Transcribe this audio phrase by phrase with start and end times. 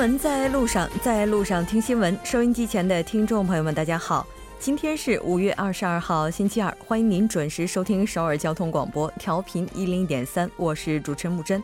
[0.00, 2.18] 新闻在路上，在路上听新闻。
[2.24, 4.26] 收音机前的听众朋友们，大家好，
[4.58, 11.62] 今天是五月二十二号，星期二，欢迎您准时收听首尔交通广播，调频一零点三，我是主持人木真。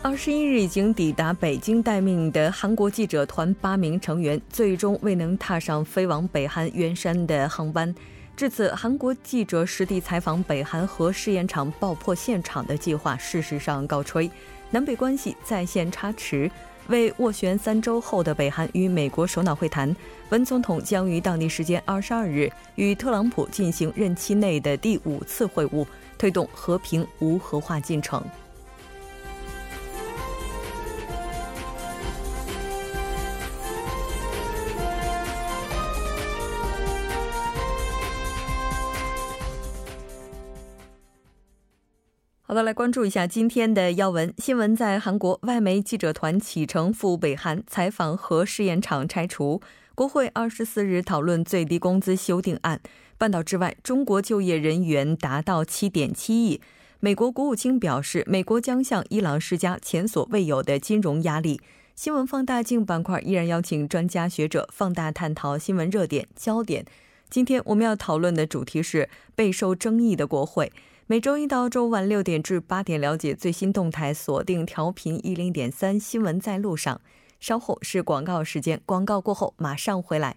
[0.00, 7.94] 二十一日已经抵达北京待命的韩国记者团八名成员，最终未能踏上飞往北韩元山的航班。
[8.38, 14.30] 至此，韩国记者实地采访北韩核试验场爆破现场的计划事实上告吹，
[14.70, 16.48] 南北关系再现差池。
[16.86, 19.92] 为斡旋三周后的北韩与美国首脑会谈，
[20.28, 25.84] 文总统将于当地时间二十二日与特朗普进行任期内的第五次会晤，
[26.16, 28.22] 推动和平无核化进程。
[42.50, 44.74] 好的，来关注一下今天的要闻新闻。
[44.74, 49.60] 在韩国，外媒记者团启程赴北韩采访核试验场拆除。
[49.94, 52.80] 国会二十四日讨论最低工资修订案。
[53.18, 56.62] 半岛之外，中国就业人员达到七点七亿。
[57.00, 61.60] 美国国务卿表示，美国将向伊朗施加前所未有的金融压力。
[61.94, 66.86] 新闻放大镜板块依然邀请专家学者放大探讨新闻热点焦点。
[67.28, 70.72] 今天我们要讨论的主题是备受争议的国会。
[71.10, 77.00] 每周一到周五晚六点至八点，了解最新动态，锁定调频一零点三新闻在路上。
[77.40, 80.36] 稍后是广告时间，广告过后马上回来。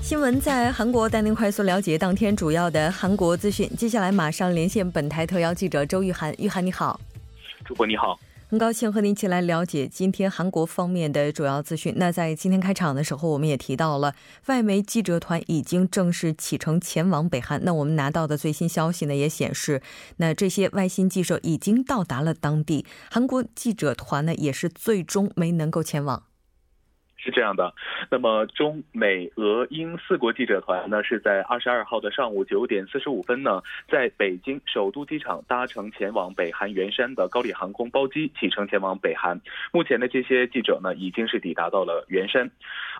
[0.00, 3.68] 新闻在韩国带您快速了解当天主要的韩国资讯。
[3.76, 6.98] 接下来马上连线本台特邀记者周玉涵，玉涵你好，
[7.66, 8.18] 主播你好。
[8.50, 11.94] 很高兴和您一起来了解今天韩国方面的主要资讯。
[11.96, 14.12] 那在今天开场的时候，我们也提到了
[14.46, 17.62] 外媒记者团已经正式启程前往北韩。
[17.62, 19.80] 那我们拿到的最新消息呢，也显示，
[20.16, 22.84] 那这些外星记者已经到达了当地。
[23.08, 26.24] 韩国记者团呢，也是最终没能够前往。
[27.22, 27.74] 是这样的，
[28.10, 39.38] 那么中美俄英四国记者团呢，是在二十二号的上午九点四十五分呢，在北京首都机场搭乘前往北韩元山的高丽航空包机启程前往北韩。
[39.70, 42.50] 目前的这些记者呢，已经是抵达到了元山。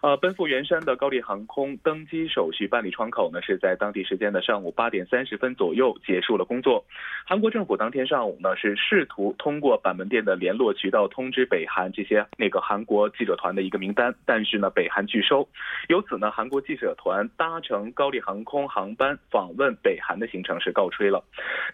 [0.02, 6.84] 呃，奔赴元山的高丽航空登机手续办理窗口呢，是在当地时间的上午八点三十分左右结束了工作。
[7.26, 14.09] 韩国政府当天上午呢，是试图通过板门店的联络渠道通知北韩这些那个韩国记者团的一个名单。
[14.24, 15.48] 但是呢，北韩拒收，
[15.88, 21.22] 由此呢，韩国记者团搭乘高丽航空航班访问北韩的行程是告吹了。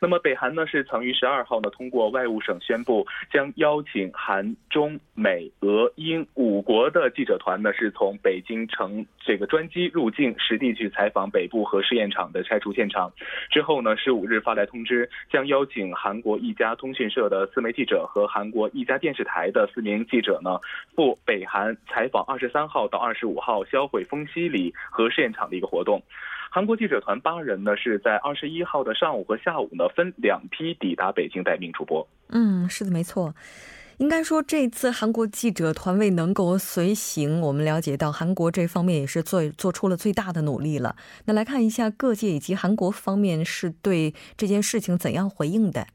[0.01, 13.11] 那么，北韩呢是曾于十二号呢通过外务省宣布，将邀请韩、中、美、俄、英五国的记者团呢是从北京乘这个专机入境，实地去采访北部核试验场的拆除现场。
[13.51, 20.59] 之后呢，十五日发来通知，将邀请韩国一家通讯社的四枚记者和韩国一家电视台的四名记者呢
[20.95, 22.26] 赴北韩采访。
[22.27, 26.03] 二十三号到二十五号销毁丰西里核试验场的一个活动，
[26.51, 31.73] 韩国记者团八人呢是在二十一号的上午和下午呢分两批抵达北京待命。
[31.73, 33.35] 主播，嗯，是的，没错。
[33.99, 40.97] 应该说这次韩国记者团未能够随行，我们了解到韩国这方面也是做做出了最大的努力了。
[41.25, 45.87] 那来看一下各界以及韩国方面是对这件事情怎样回应的。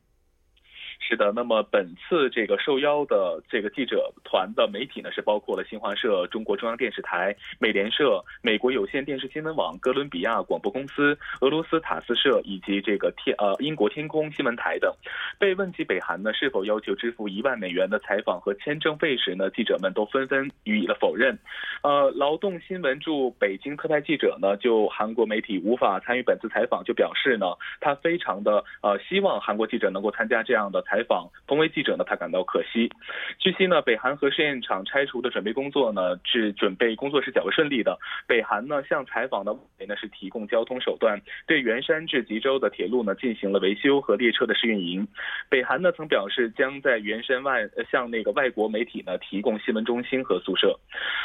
[1.04, 14.94] 是的，那么本次这个受邀的这个记者团的媒体呢，是包括了新华社、中国中央电视台、美联社、美国有线电视新闻网、哥伦比亚广播公司、俄罗斯塔斯社以及这个天呃英国天空新闻台等。
[15.38, 21.38] 被问及北韩呢是否要求支付一万美元的采访和签证费时呢，记者们都纷纷予以了否认。
[21.82, 27.48] 呃，劳动新闻驻北京特派记者呢，就韩国媒体无法参与本次采访，就表示呢，
[27.80, 31.02] 他非常的呃希望韩国记者能够参加这样的采。
[31.12, 32.90] 访同为记者呢，他感到可惜。
[33.40, 37.98] 据悉呢，北韩核试验场拆除的准备工作呢，是准备工作是较为顺利的。
[38.28, 39.52] 北韩呢，向采访的
[39.88, 45.08] 呢是提供交通手段，对元山至吉州的铁路呢进行了维修和列车的试运营。
[45.50, 50.80] 北韩呢曾表示，将在原山外向那个外国媒体呢提供新闻中心和宿舍。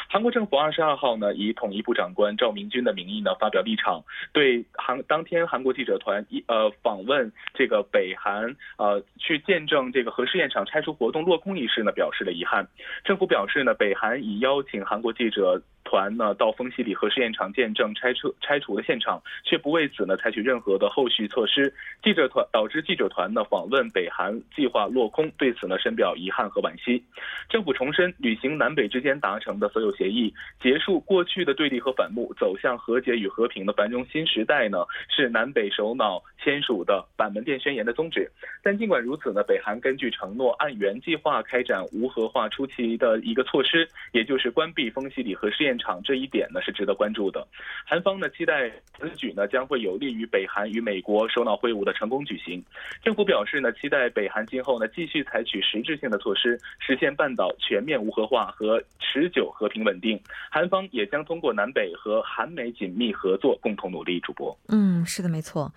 [0.09, 4.03] 韩国政府二十二号呢，以统一部长官赵明军的名义呢发表立场，
[4.33, 9.56] 对韩当天韩国记者团一呃访问这个北韩呃去见。
[9.65, 12.67] 证这个核试验场拆除活动落空一事呢，表示了遗憾。
[13.03, 15.61] 政府表示呢，北韩已邀请韩国记者。
[15.87, 21.73] 团呢到丰西里核试验场见证拆除拆除的现场，却不为此呢采取任何的后续措施。
[22.03, 27.01] 记者团导致记者团呢访问北韩计划落空，对此呢深表遗憾和惋惜。
[27.47, 38.29] 政府重申，履行南北之间达成的所有协议，结束过去的对立和反目，走向和解与和平的繁荣新时代呢，是南北首脑签署的板门店宣言的宗旨。
[38.61, 47.47] 但尽管如此呢，北韩根据承诺按原计划开展无核化初期的一个措施，也就是关闭丰西里核试验场这一点呢是值得关注的。
[47.85, 48.69] 韩方呢期待
[48.99, 52.61] 此举呢将会有利于北韩与美国首脑会晤的成功举行。
[53.01, 60.19] 政府表示呢期待北韩今后呢继续采取实质性的措施，实现半岛全面无核化和持久和平稳定。
[60.51, 64.17] 韩方也将通过南北和韩美紧密合作，共同努力。
[64.17, 65.71] 主播，嗯，是的，没错。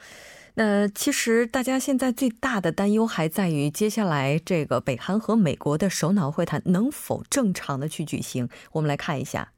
[0.54, 8.48] 那其实大家现在最大的担忧还在于，接下来这个北韩和美国的首脑会谈能否正常的去举行？
[8.72, 9.52] 我们来看一下。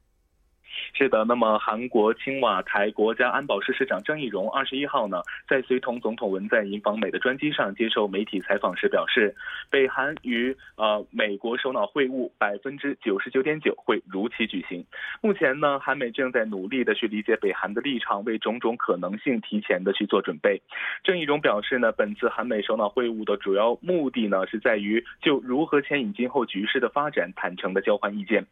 [0.93, 9.35] 是的，那么韩国青瓦台国家安保室室长郑义荣二十一号呢，在随同总统文在寅访美的专机上接受媒体采访时表示，
[9.69, 14.85] 北韩与呃美国首脑会晤百分之九十九点九会如期举行。
[15.21, 20.61] 目前呢，韩美正在努力的去理解北韩的立场，为种种可能性提前的去做准备。
[21.03, 28.45] 郑义荣表示呢，本次韩美首脑会晤的主要目的呢，是在于就如何牵引今后局势的发展坦诚的交换意见。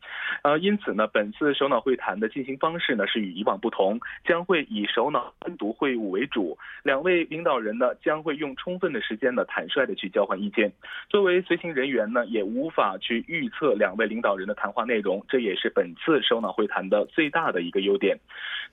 [0.43, 6.57] 呃，因此呢，本次首脑会谈的进行方式呢是与以往不同，将会以首脑单独会晤为主。
[6.83, 10.71] 两位领导人呢将会用充分的时间呢坦率的去交换意见。
[11.09, 18.17] 作为随行人员呢，也无法去预测两位领导人的谈话内容，这也是本次首脑会谈的最大的一个优点。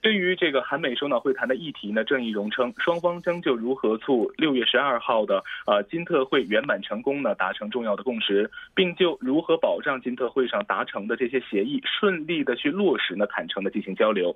[0.00, 14.34] 对于这个韩美首脑会谈的议题呢，郑义荣称，双方将就如何促六月十二号的呃金特会圆满成功呢达成重要的共识，并就如何保障金特会上达成的这些协议顺利的去落实呢坦诚的进行交流，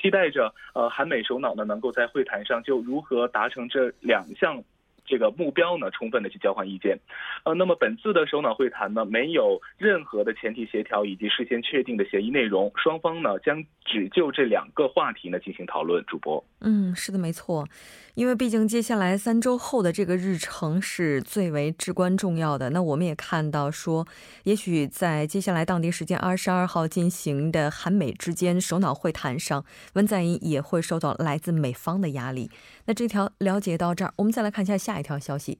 [0.00, 4.62] 期待着呃韩美首脑呢能够在会谈上就如何达成这两项。
[5.06, 6.98] 这个目标呢，充分的去交换意见，
[7.44, 16.02] 呃，那么本次的首脑会谈呢，没有任何的前提协调以及事先确定的协议内容，双方呢将只就这两个话题呢进行讨论。
[16.06, 17.68] 主播，嗯，是的，没错，
[18.14, 22.70] 因为毕竟接下来三周后的这个日程是最为至关重要的。
[22.70, 24.06] 那我们也看到说，
[24.44, 29.64] 也许在接下来当地时间二十二号进行的韩美之间首脑会谈上，
[29.94, 32.50] 文在寅也会受到来自美方的压力。
[32.86, 35.58] 那这条了解到这儿，我们再来看一下下一条消息。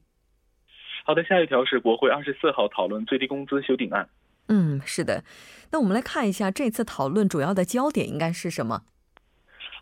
[1.04, 4.08] 好的，下一条是国会二十四号讨论最低工资修订案。
[4.46, 5.24] 嗯，是的。
[5.72, 8.82] 那我们来看一下这次讨论主要的焦点应该是什么？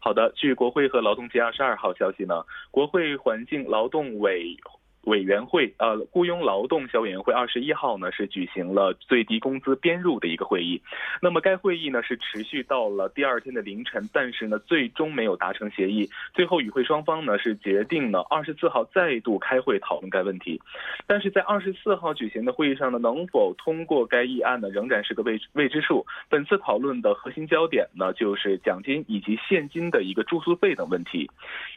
[0.04, 4.56] 好的，据国会和劳动节二十二号消息呢，国会环境劳动委。
[5.02, 10.80] 委员会呃，雇佣劳动小委员会二十一号呢是举行了最低工资编入的一个会议。
[11.20, 16.08] 那么该会议呢是持续到了第二天的凌晨，但是呢最终没有达成协议。
[16.32, 20.60] 最后与会双方呢是决定呢二十四号再度开会讨论该问题。
[21.08, 26.06] 但是在二十四号举行的会议上呢，能否通过该议案呢仍然是个未未知数。
[26.28, 31.28] 本次讨论的核心焦点呢就是奖金以及现金的一个住宿费等问题。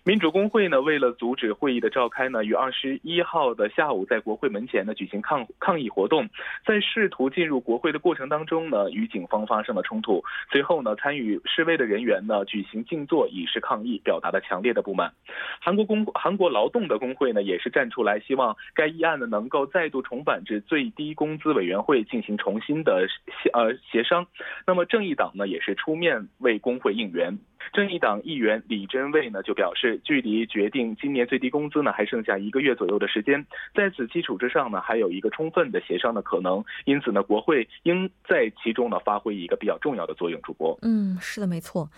[0.03, 3.14] 民主工会呢为了阻止会议的召开呢，于二十一。
[3.15, 6.27] 一号的下午，在国会门前呢举行抗抗议活动，
[6.65, 10.21] 在试图进入国会的过程当中呢，与警方发生了冲突。
[10.51, 15.13] 随后呢，参与示威的人员呢举行静坐以示抗议，表达了强烈的不满。
[15.61, 23.07] 韩国工韩国劳动的工会呢也是站出来，希望该议案呢能够再度重返至最低工资委员会进行重新的
[23.41, 24.27] 协呃协商。
[24.67, 27.37] 那么正义党呢也是出面为工会应援。
[27.73, 36.63] 正义党议员李珍卫呢就表示，距离决定今年最低工资呢还剩下一个月左右的时间，在此基础之上呢，还有一个充分的协商的可能。
[36.85, 40.35] 因此呢，国会应在其中呢发挥一个比较重要的作用。
[40.41, 41.89] 主播，嗯，是的，没错。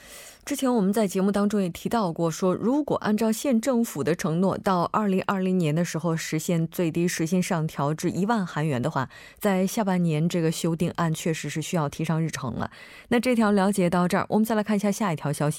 [0.46, 12.72] 之前我们在节目当中也提到过，说如果按照县政府的承诺，到二零二零年的时候实现最低时薪上调至一万韩元的话，在下半年这个修订案确实是需要提上日程了。
[13.10, 15.57] 那这条了解到这儿，我们再来看一下下一条消息。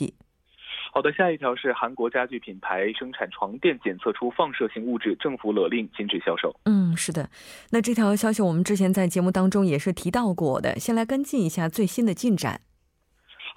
[0.92, 6.54] 好的，下一条是韩国家具品牌生产床垫检测出放射性物质，政府勒令禁止销售。
[6.64, 7.28] 嗯，是的。
[7.70, 12.62] 那这条消息我们之前在节目当中也是提到过的，先来跟进一下最新的进展。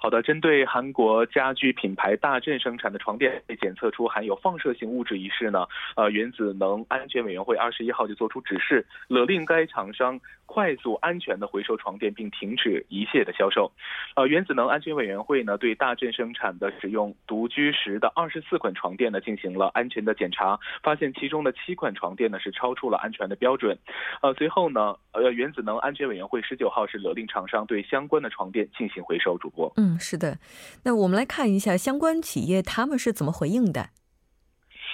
[0.02, 13.70] 好的，针对韩国家居品牌大正生产的床垫被检测出含有放射性物质一事呢，呃，原子能安全委员会二十一号就作出指示，勒令该厂商快速安全的回收床垫，并停止一切的销售。
[14.16, 23.78] 呃，原子能安全委员会呢，对大正生产的使用独居时的二十四款床垫呢进行了安全的检查，发现其中的七款床垫呢是超出了安全的标准。
[24.20, 29.38] 呃，随后呢，呃，原子能安全委员会十九号是勒令厂商对相关的床垫进行回收。
[29.38, 29.91] 主播，嗯。
[29.98, 30.38] 是的。
[30.84, 33.90] 那我们来看一下相关企业他们是怎么回应的。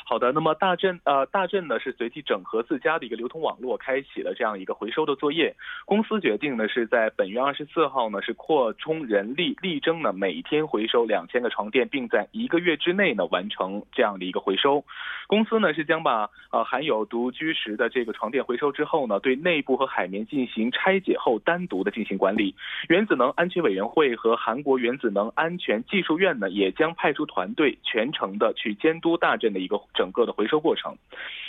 [0.09, 5.55] 好的，那么大镇呃大镇呢是随即整合自家的一个流通网络，开启了这样一个回收的作业。
[5.85, 14.83] 公司决定呢是在本月二十四号呢是扩充人力，力争呢每天回收两千个床垫，并在一个月之内呢完成这样的一个回收。
[15.27, 22.55] 公司呢是将把呃含有独居室的这个床垫回收之后呢，对内部和海绵进行拆解后单独的进行管理。
[22.89, 29.79] 原子能安全委员会和韩国原子能安全技术院呢也将派出团队全程的去监督大镇的一个。
[29.99, 30.97] 整个的回收过程，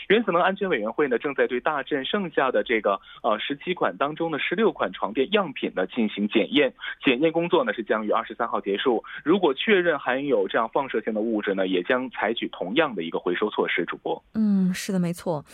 [0.08, 6.74] 原子能安全委员会呢正在对大镇剩下的这个呃十七款当中的十六款床垫样品呢进行检验，
[7.06, 9.04] 检验工作呢是将于二十三号结束。
[9.24, 13.86] 如果确认含有这样放射性的物质呢，也将采取同样的一个回收措施。
[13.86, 15.46] 主播，嗯，是的，没错。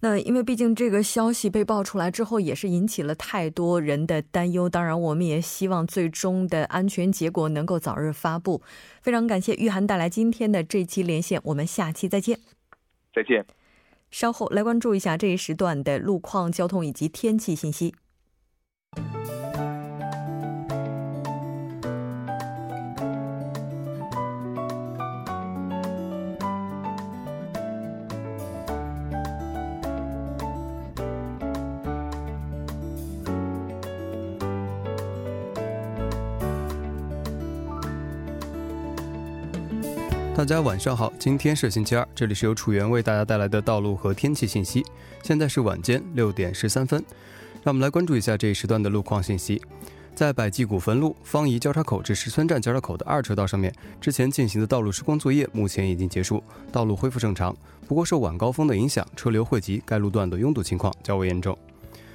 [0.00, 4.68] 那因为毕竟这个消息被爆出来之后，也是引起了太多人的担忧。
[4.68, 8.60] 当然，我们也希望最终的安全结果能够早日发布。
[9.00, 12.38] 非常感谢玉涵带来今天的这期连线，我们下期再见。
[13.14, 13.46] 再见。
[14.10, 17.94] 稍后来关注一下这一时段的路况、交通以及天气信息。
[40.44, 44.84] 大家晚上好，今天是星期二，这里是由楚源为大家带来的道路和天气信息。
[45.22, 47.02] 现在是晚间六点十三分，
[47.62, 49.58] 让我们来关注一下这一时段的路况信息。
[50.14, 57.56] 在百济古坟路方怡交叉口至石村站交叉口的二车道上面，之前进行的道路施工作业目前已经结束，道路恢复正常。
[57.88, 61.56] 不过受晚高峰的影响，车流汇集，该路段的拥堵情况较为严重。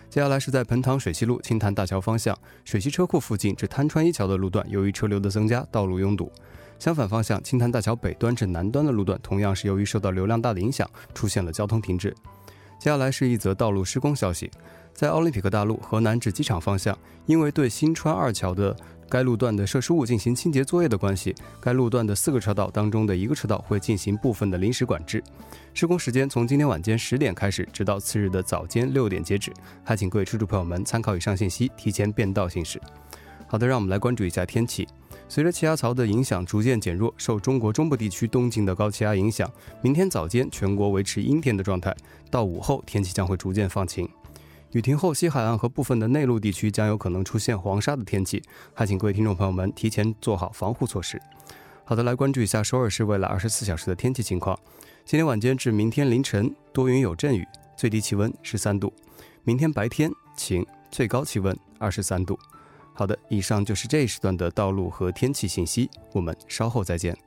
[0.10, 2.36] 接下来是在彭塘水西路青潭大桥方向
[2.66, 6.32] 水西车库附近至滩川一桥的路段，由于车流的增加，道路拥堵。
[6.80, 12.10] 相反方向，青潭大桥北端至南端的路段，同样是由于受到流量大的影响，出现了交通停滞。
[12.80, 14.50] 接下来是一则道路施工消息，
[14.96, 16.98] 在奥林匹克大路河南至机场方向，
[17.28, 18.76] 因为对新川二桥的
[19.10, 25.24] 该路段的设施物进行清洁作业的关系，该路段的四个车道当中的一个车道会进行部分的临时管制。
[25.74, 29.52] 施工时间从今天晚间十点开始，直到次日的早间六点截止。
[29.84, 32.80] 还请各位车主朋友们参考以上信息，提前变道行驶。
[33.48, 34.88] 好的，让我们来关注一下天气。
[35.28, 39.52] 随着气压槽的影响逐渐减弱，受中国中部地区东进的高气压影响，
[39.82, 41.96] 明天早间全国维持阴天的状态，
[42.30, 44.08] 到午后天气将会逐渐放晴。
[44.72, 48.42] 雨停后，西海岸和部分的内陆地区将有可能出现黄沙的天气，
[48.74, 51.20] 还请各位听众朋友们提前做好防护措施。
[51.84, 54.58] 好的，来关注一下首尔市未来二十四小时的天气情况。
[55.06, 57.44] 今天晚间至明天凌晨多云有阵雨，
[57.76, 58.94] 最低气温十三度；
[59.44, 62.38] 明天白天晴，最高气温二十三度。
[62.94, 67.18] 好的，以上就是这一时段的道路和天气信息，我们稍后再见。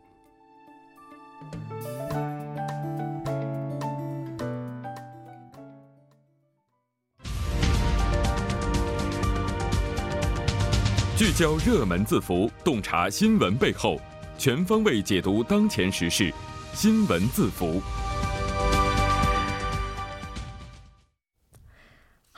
[11.22, 13.96] 聚焦热门字符，洞察新闻背后，
[14.36, 16.34] 全方位解读当前时事，
[16.74, 17.80] 新闻字符。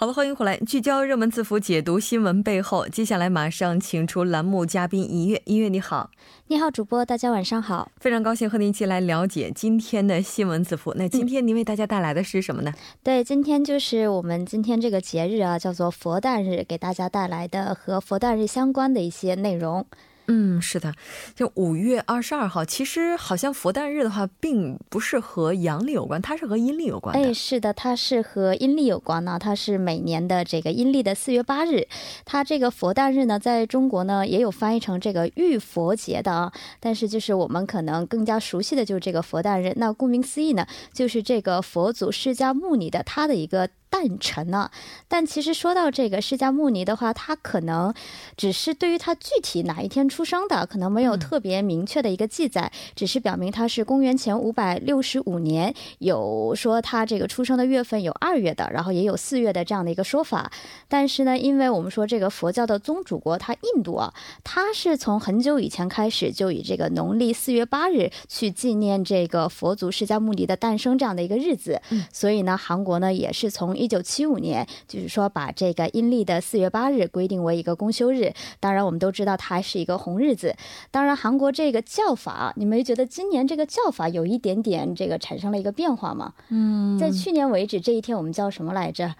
[0.04, 2.86] 好了，欢迎回来，聚焦热门字符，解读新闻背后。
[2.86, 6.10] 接下来马上请出栏目嘉宾一月，一月你好，
[6.48, 10.92] 你好，主播，大家晚上好，非常高兴和您一起来了解今天的新闻字符。
[10.98, 12.74] 那今天您为大家带来的是什么呢？
[13.02, 19.86] 对，今天就是我们今天这个节日啊，叫做佛诞日，给大家带来的和佛诞日相关的一些内容。
[20.26, 20.94] 嗯，是的，
[21.34, 27.14] 就五月二十二号，其实好像佛诞日的话，并不是和阳历有关，它是和阴历有关。
[27.14, 29.38] 哎，是的，它是和阴历有关呢。
[29.38, 31.86] 它是每年的这个阴历的四月八日。
[32.24, 36.52] 它这个佛诞日呢，在中国呢也有翻译成这个浴佛节的啊。
[36.80, 39.74] 但是就是我们可能更加熟悉的就是这个佛诞日。
[39.76, 43.68] 那顾名思义呢，就是这个佛祖释迦牟尼的他的一个。
[43.94, 44.72] 诞辰呢？
[45.06, 47.94] 但其实说到这个释迦牟尼的话，他可能
[48.36, 60.50] 只是对于他具体哪一天出生的，可能没有特别明确的一个记载，只是表明他是公元前五百六十五年，有说他这个出生的月份有二月的，然后也有四月的这样的一个说法。
[60.88, 71.80] 但是呢，因为我们说这个佛教的宗主国，它印度啊，它是从很久以前开始就以这个农历四月八日去纪念这个佛祖释迦牟尼的诞生这样的一个日子，
[72.12, 78.32] 所以呢，韩国呢也是从一九七五年，就是说把这个阴历的四月八日规定为一个公休日。
[78.60, 80.54] 当然，我们都知道它还是一个红日子。
[80.90, 86.32] 当然，韩国这个叫法，你们觉得今年这个叫法有一点点这个产生了一个变化吗？
[86.48, 89.14] 嗯，在去年为止，这一天我们叫什么来着？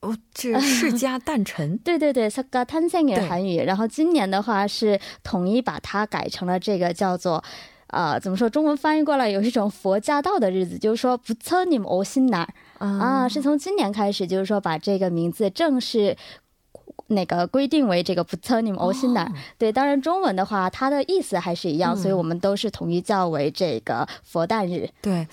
[0.00, 1.78] 哦，这释迦诞辰。
[1.84, 3.58] 对对对，萨嘎탄생的韩语。
[3.62, 7.42] 然后今年的话是统一把它改成了这个叫做。
[7.88, 8.50] 啊，怎么说？
[8.50, 16.16] 中文翻译过来有一种佛驾到的日子，就是说不测你们欧心哪儿啊，是从今年开始，就是说把这个名字正式。
[17.08, 24.88] 那个规定为这个不测你们欧西南，对，当然中文的话，它的意思还是一样，所以我们都是统一叫为这个佛诞日。
[25.00, 25.26] 对，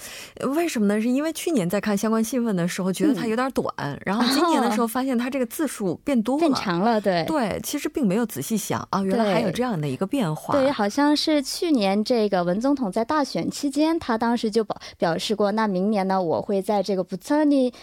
[0.55, 1.01] 为什么呢？
[1.01, 3.65] 是因为去年在看相关新闻的时候，觉得它有点短，
[4.05, 7.01] 然后今年的时候发现它这个字数变多了，变长了。
[7.01, 10.53] 对对，其实并没有仔细想啊，原来还有这样的一个变化。
[10.53, 17.73] 对，好像是去年这个文总统在大选期间，他当时就表表示过，那明年呢，我会在这个不测你。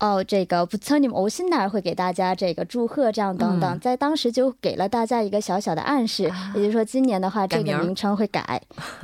[0.00, 8.60] 哦，这个不测你们欧心那儿会给大家这个祝贺，这样等等，在当时就给了大家一个小小的暗示，也就是说今年的话，这个名称会改。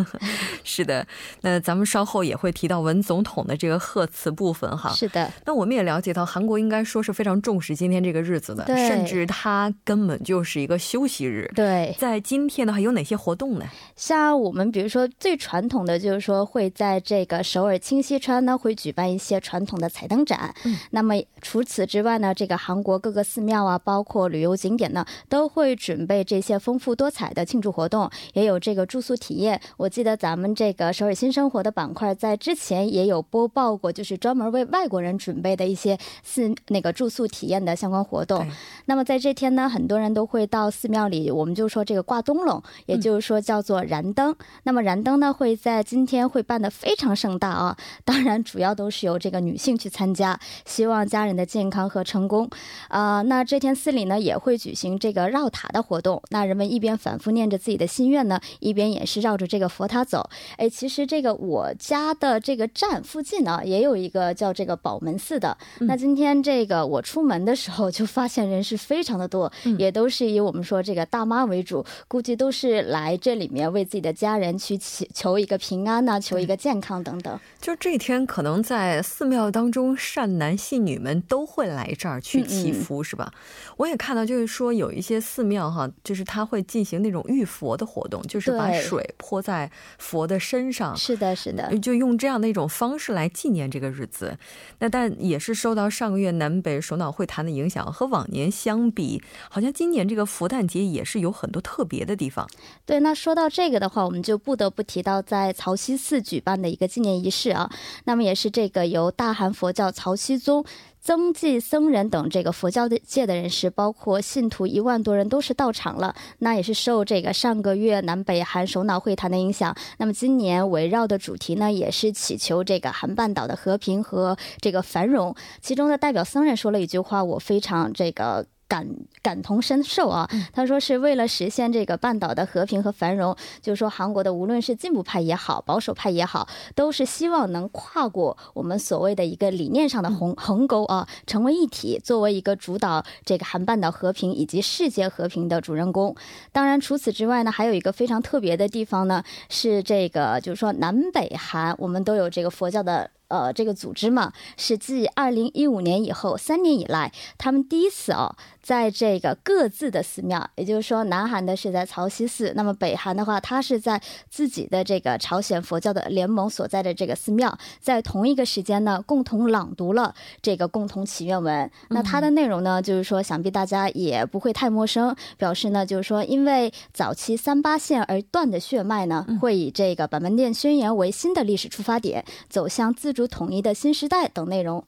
[0.64, 1.06] 是的，
[1.42, 4.90] 那咱们稍后也会提到文总统的这个贺词部分哈。
[4.94, 11.46] 是的，那我们也了解到，韩国应该说是非常重视今天这个日子的，甚至它根本就是一个休息日。
[11.54, 13.66] 对，在今天的话，有哪些活动呢？
[13.96, 20.54] 像我们比如说最传统的就是说会在这个首尔清溪川呢，会举办一些传统的彩灯展。
[20.64, 20.74] 嗯。
[20.90, 29.60] 那么除此之外呢，这个韩国各个寺庙啊，包括旅游景点呢，都会准备这些丰富多彩的庆祝活动，也有这个住宿体验。
[29.76, 38.46] 我记得咱们这个首尔新生活的板块在之前也有播报过，就是专门为外国人准备的一些寺那个住宿体验的相关活动。
[38.86, 44.34] 那么在这天呢，很多人都会到寺庙里，我们就说这个挂灯笼，也就是说叫做燃灯。
[44.62, 50.38] 那么燃灯呢，会在今天会办的非常盛大啊，当然主要都是由这个女性去参加。
[50.76, 52.50] 希望家人的健康和成功，
[52.88, 56.22] 啊，那这天寺里呢也会举行这个绕塔的活动。
[56.28, 60.28] 那人们一边反复念着自己的心愿呢，一边也是绕着这个佛塔走。
[60.58, 65.56] 哎，其实这个我家的这个站附近呢，也有一个叫这个宝门寺的。
[65.80, 77.40] 那今天这个我出门的时候就发现人是非常的多，也都是以我们说这个大妈为主，估计都是来这里面为自己的家人去祈求一个平安呐，求一个健康等等。
[77.62, 80.54] 就这一天，可能在寺庙当中善男。
[80.66, 83.32] 妓女们都会来这儿去祈福，是吧？
[83.76, 90.96] 我也看到，就是说有一些寺庙哈，就是他会进行那种浴佛的活动，就是把水泼在佛的身上。
[90.96, 94.36] 是的，是的，就用这样的一种方式来纪念这个日子。
[94.80, 102.44] 那但也是受到上个月南北首脑会谈的影响，和往年相比，好像今年这个佛诞节也是有很多特别的地方。
[102.84, 107.70] 对，那说到这个的话，我们就不得不提到在曹溪寺举办的一个纪念仪式啊。
[108.04, 110.64] 那么也是这个由大韩佛教曹溪宗。
[111.00, 116.14] 曾纪僧人等这个佛教的界的人士，包括信徒一万多人，都是到场了。
[116.38, 119.76] 那也是受这个上个月南北韩首脑会谈的影响。
[119.98, 125.34] 那么今年围绕的主题呢，也是祈求这个韩半岛的和平和这个繁荣。
[125.60, 128.46] 其中的代表僧人说了一句话，我非常这个。
[128.68, 128.86] 感
[129.22, 130.28] 感同身受啊！
[130.52, 146.14] 他说是为了实现这个半岛的和平和繁荣，就是说韩国的无论是进步派也好，保守派也好，都是希望能跨过我们所谓的一个理念上的鸿鸿沟啊，成为一体，作为一个主导这个韩半岛和平以及世界和平的主人公。
[146.52, 153.10] 当然，除此之外呢，还有一个非常特别的地方呢，是这个就是说南北韩我们都有这个佛教的。
[153.28, 171.70] 呃，这个组织嘛，是继二零一五年以后三年以来，他们第一次哦，在这个各自的寺庙，也就是说，南韩的是在曹溪寺，那么北韩的话，它是在自己的这个朝鲜佛教的联盟所在的这个寺庙，在同一个时间呢，共同朗读了这个共同祈愿文。
[171.88, 183.16] 那它的内容呢，就是说，想必大家也不会太陌生，表示呢，就是说，因为早期三八线而断的血脉呢，会以这个板门店宣言为新的历史出发点，走向自。
[183.16, 184.84] 主统一的新时代等内容。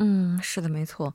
[0.00, 1.14] 嗯，是的，没错。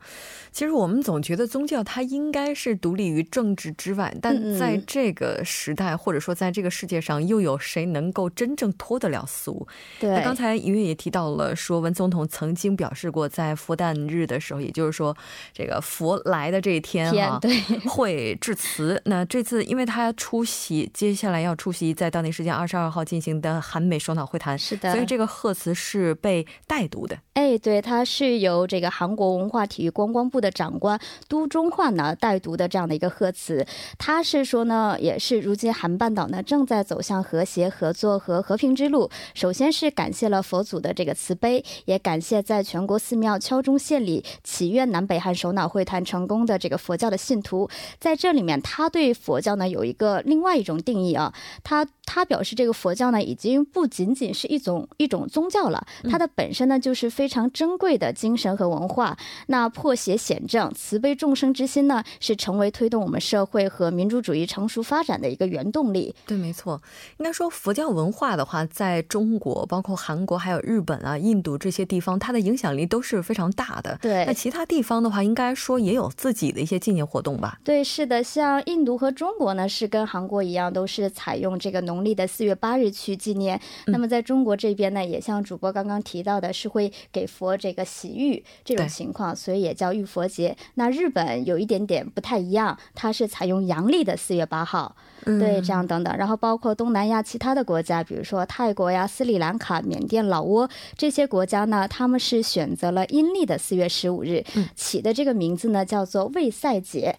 [0.52, 9.68] 其实我们总觉得宗教它应该是独立于政治之外，但在这个时代或者说在这个世界上，又有谁能够真正脱得了俗？
[10.00, 10.12] 对。
[10.12, 15.18] 那刚才音乐也提到了，说文总统曾经表示过，在佛诞日的时候，也就是说
[15.52, 19.02] 这个佛来的这一天啊，对，会致辞。
[19.06, 27.18] 那这次因为他出席，接下来要出席在当地时间二十二号进行的韩美首脑会谈，是的，所以这个贺词是被代读的。
[27.34, 33.66] 哎，对，它是由这这个韩国文化体育观光部的长官都中焕呢带读的这样的一个贺词，
[33.98, 39.10] 他是说呢，也是如今韩半岛呢正在走向和谐、合作和和平之路。
[39.34, 47.70] 首先是感谢了佛祖的这个慈悲，也感谢在全国寺庙敲钟献礼、祈愿南北韩首脑会谈成功的这个佛教的信徒。
[47.98, 51.34] 在这里面，他对佛教呢有一个另外一种定义啊，
[51.64, 59.18] 他他表示，这个佛教呢，已经不仅仅是一种一种宗教了，它的本身呢，就是非常珍贵的精神和文化。
[59.48, 66.14] 那破邪显正、慈悲众生之心呢，是成为推动我们社会和民主主义成熟发展的一个原动力。
[66.28, 66.82] 对，没错。
[67.18, 73.98] 应该说，佛教文化的话，在中国、包括韩国、还有日本啊、印度这些地方，它的影响力都是非常大的。
[74.02, 74.24] 对。
[74.26, 77.60] 那其他地方的话，应该说也有自己的一些纪念活动吧？
[77.64, 78.24] 对，是的。
[78.24, 81.95] 像印度和中国呢，是跟韩国一样，都是采用这个农。
[81.96, 83.60] 农历的四月八日去纪念。
[83.86, 90.56] 那么在中国这边呢，也像主播刚刚提到的，是会给佛这个洗浴这种情况，所以也叫浴佛节。
[90.74, 96.16] 那日本有一点点不太一样，它是采用阳历的四月八号，对，这样等等。
[96.18, 104.44] 然后包括东南亚其他的国家，比如说泰国呀、斯里兰卡、缅甸、老挝这些国家呢，他们是选择了阴历的四月十五日，
[104.76, 107.16] 起的这个名字呢叫做卫赛节。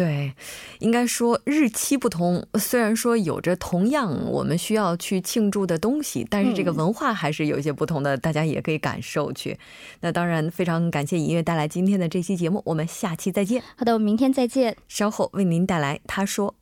[0.00, 0.32] 对，
[0.78, 9.58] 应该说日期不同，虽然说有着同样我们需要去庆祝的东西，但是这个文化还是有一些不同的，大家也可以感受去。
[10.00, 13.62] 那当然，非常感谢音乐带来今天的这期节目，我们下期再见。
[13.76, 14.74] 好的，我们明天再见。
[14.88, 16.54] 稍后为您带来他说，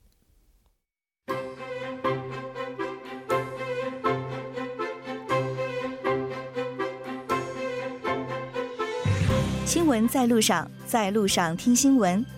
[9.64, 12.37] 新闻在路上，在路上听新闻。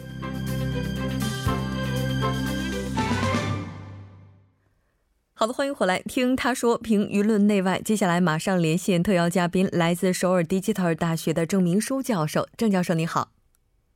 [5.41, 7.81] 好的，欢迎回来听他说评舆论内外。
[7.83, 12.47] 接下来马上连线特邀嘉宾，来自首尔 Digital 大学的郑明书教授。
[12.55, 13.29] 郑教授你好，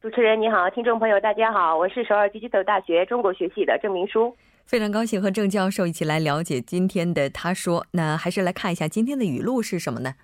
[0.02, 7.86] 主持人你好，听众朋友大家好，我是首尔 Digital 大学中国学系的郑明书，非常高兴和郑教授一起来了解今天的他说。
[7.92, 10.16] 那还是来看一下今天的语录是什么呢？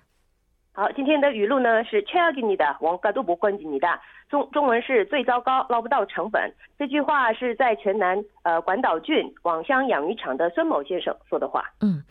[0.73, 3.97] 好，今天的语录呢是최악입니 다， 王가도못건집니 다。
[4.29, 6.53] 中中文是最糟糕，捞不到成本。
[6.77, 11.63] 这句话是在全南呃广岛郡网箱养鱼场的孙某先生说的话。
[11.81, 12.03] 嗯，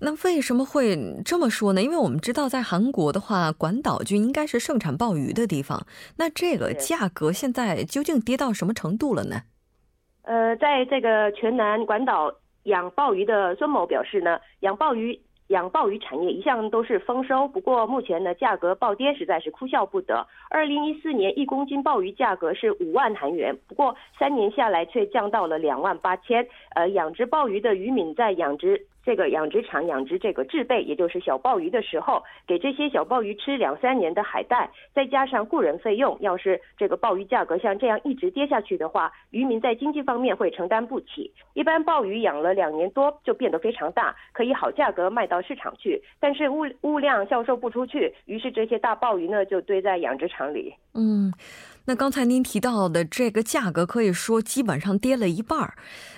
[0.00, 1.80] 那为什么会这么说呢？
[1.80, 5.86] 因为我们知道在韩国的话，广岛郡应该是盛产鲍鱼的地方。
[6.16, 9.42] 那这个价格现在究竟跌到什么程度了呢？
[10.22, 12.32] 呃，在这个全南广岛
[12.64, 15.20] 养鲍鱼的孙某表示呢，养鲍鱼。
[15.47, 20.25] 养鲍鱼产业一向都是丰收，不过目前的价格暴跌，实在是哭笑不得。
[20.49, 26.47] 二零一四年一公斤鲍鱼价格是五万韩元，不过三年下来却降到了两万八千。
[26.75, 28.87] 呃，养殖鲍鱼的渔民在养殖。
[29.05, 41.31] 这个养殖场养殖这个制备，也就是小鲍鱼的时候，给这些小鲍鱼吃两三年的海带，再加上雇人费用，要是这个鲍鱼价格像这样一直跌下去的话，渔民在经济方面会承担不起。
[41.53, 50.73] 一般鲍鱼养了两年多就变得非常大，可以好价格卖到市场去，但是物物量销售不出去，于是这些大鲍鱼呢就堆在养殖场里。
[50.93, 51.31] 嗯。
[51.85, 55.73] 那刚才您提到的这个价格，可以说基本上跌了一半儿。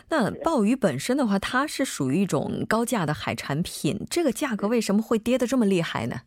[0.10, 6.18] 那鲍鱼本身的话，它是属于一种高价的海产品，这个价格为什么会跌得这么厉害呢？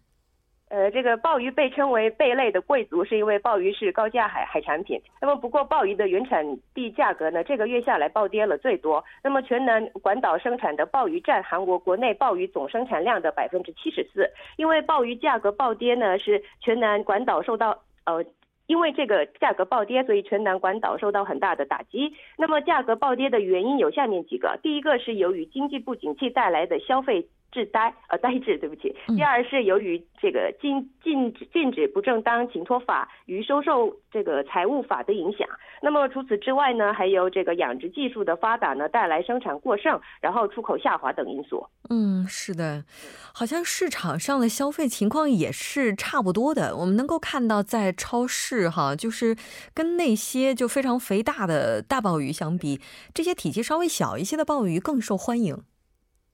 [0.70, 5.00] 呃，这个鲍鱼被称为贝类的贵族，是因为鲍鱼是高价海海产品。
[5.20, 9.02] 那么，不过鲍鱼的原产地价格呢，这个月下来暴跌了最多。
[9.22, 14.28] 那么，全南管岛生产的鲍鱼占韩国国内鲍鱼总生产量的百分之七十四。
[14.56, 17.70] 因为鲍鱼价格暴跌呢，是全南管岛受到
[18.04, 18.24] 呃。
[18.68, 22.12] 因为这个价格暴跌，所以城南管岛受到很大的打击。
[22.36, 27.26] 那么价格暴跌的原因有下面几个：第一个是由于经济不景气带来的消费。
[27.50, 28.94] 滞呆呃呆滞，对不起。
[29.16, 35.48] 第二是由于这个禁禁止禁止不正当请托法与收受这个财务法的影响。
[35.80, 41.66] 那么除此之外呢，还有这个养殖技术的发达呢，带来生产过剩，然后出口下滑等因素。
[41.88, 42.84] 嗯，是的，
[43.32, 46.76] 好像市场上的消费情况也是差不多的。
[46.76, 49.36] 我们能够看到，在超市哈，就是
[49.72, 52.80] 跟那些就非常肥大的大鲍鱼相比，
[53.14, 55.62] 这些体积稍微小一些的鲍鱼更受欢迎。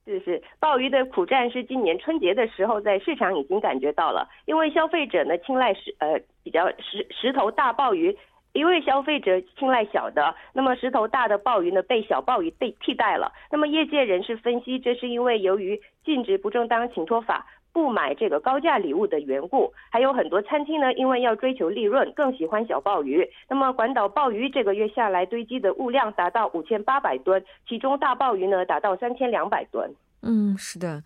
[0.05, 8.15] 是是，鲍鱼的苦战是今年春节的时候在市场已经感觉到了，因为消费者呢青睐石呃比较石石头大鲍鱼，
[8.53, 13.33] 因为消费者青睐小的，那么石头大的鲍鱼呢被小鲍鱼被替代了。
[13.51, 17.43] 那么业界人士分析，这是因为由于禁止不正当请托法
[17.75, 23.29] 不买这个高价礼物的缘故，还有很多餐厅呢因为要追求利润，更喜欢小鲍鱼。
[23.49, 29.93] 那么管岛鲍鱼这个月下来堆积的物量达到五千八百吨，其中大鲍鱼呢达到三千两百吨。
[30.21, 31.03] 嗯，是的，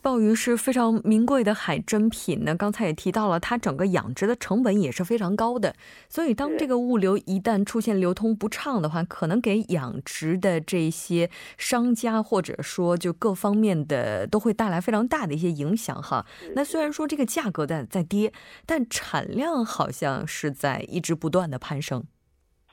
[0.00, 2.54] 鲍鱼是非常名贵的海珍品呢。
[2.54, 5.74] 刚才也提到了，它整个养殖的成本也是非常高的，
[6.08, 16.24] 所以当这个物流一旦出现流通不畅的话，可能给养殖的这些商家或者说就各方面的都会带来非常大的一些影响哈。
[16.54, 18.32] 那虽然说这个价格在在跌，
[18.64, 22.04] 但产量好像是在一直不断的攀升。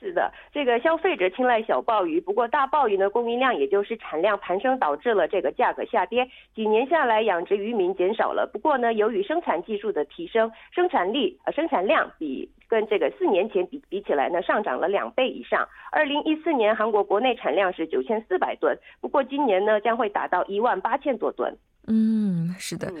[0.00, 6.26] 是的，这个消费者青睐小鲍鱼，不过大鲍鱼的供应量也就是产量攀升，导致了这个价格下跌。
[6.54, 8.48] 几年下来，养殖渔民减少了。
[8.50, 15.68] 不过呢，由于生产技术的提升，生产力呃生产量比跟这个四年前比比起来呢上涨了两倍以上。
[15.90, 21.54] 二零一四年韩国国内产量是九千四百吨，不过今年呢将会达到一万八千多吨。
[21.88, 22.92] 嗯，是的。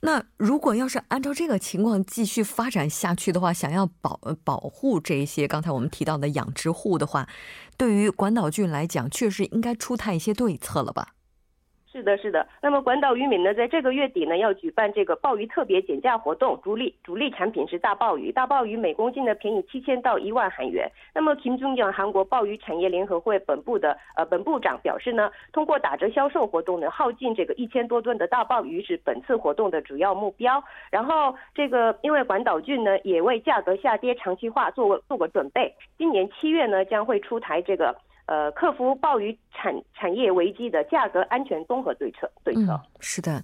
[0.00, 7.26] 那如果要是按照这个情况继续发展下去的话，想要保保护这些刚才我们提到的养殖户的话，
[7.76, 11.08] 对于管岛郡来讲，确实应该出台一些对策了吧？
[11.90, 12.46] 是的，是的。
[12.60, 20.86] 那么广岛渔民呢，在这个月底呢，要举办这个鲍鱼特别减价活动，主力主力产品是大鲍鱼，大鲍鱼每公斤呢便宜七千到一万韩元。
[21.14, 30.62] 那么金中奖韩国鲍鱼产业联合会本部的呃本部长表示呢，通过打折销售活动呢，耗尽这个一千多吨的大鲍鱼是本次活动的主要目标。
[30.90, 37.96] 然后这个因为广岛郡呢，也为价格下跌长期化做做过准备，今年七月呢将会出台这个。
[38.28, 43.42] 呃，克服鲍鱼产产业危机的价格安全综合对策对策是的。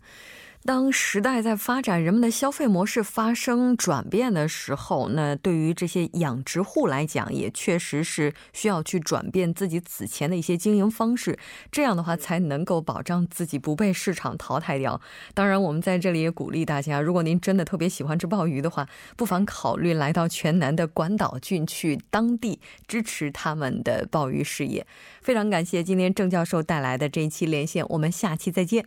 [0.66, 11.38] 当时代在发展，人们的消费模式发生转变的时候，那对于这些养殖户来讲，也确实是需要去转变自己此前的一些经营方式，
[11.70, 14.98] 这样的话才能够保障自己不被市场淘汰掉。
[15.34, 24.86] 当然，我们在这里也鼓励大家，如果您真的特别喜欢吃鲍鱼的话，不妨考虑来到全南的管岛郡去当地支持他们的鲍鱼事业。
[25.20, 28.86] 非常感谢今天郑教授带来的这一期连线，我们下期再见。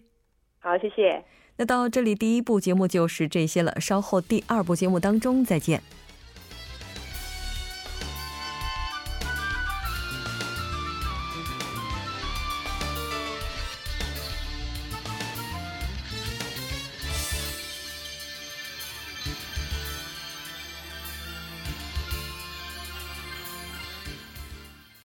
[0.59, 1.23] 好，谢谢。
[1.57, 3.75] 那到这里，第一部节目就是这些了。
[3.81, 5.81] 稍后第二部节目当中再见。